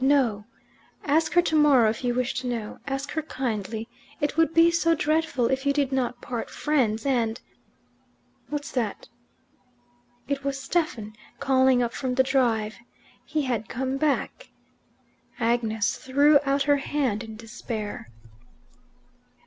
[0.00, 0.46] "No.
[1.04, 2.78] Ask her tomorrow if you wish to know.
[2.86, 3.86] Ask her kindly.
[4.18, 7.38] It would be so dreadful if you did not part friends, and"
[8.48, 9.10] "What's that?"
[10.26, 12.76] It was Stephen calling up from the drive.
[13.26, 14.52] He had come back.
[15.38, 18.08] Agnes threw out her hand in despair.